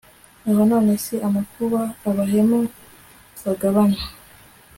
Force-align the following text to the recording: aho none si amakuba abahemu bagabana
aho 0.49 0.61
none 0.71 0.91
si 1.03 1.15
amakuba 1.27 1.79
abahemu 2.09 2.59
bagabana 3.43 3.99